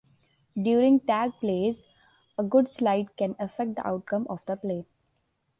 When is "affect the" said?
3.39-3.85